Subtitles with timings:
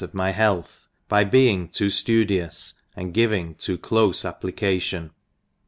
[0.03, 5.11] of my health, by being too ibidious, and giving too clofe application.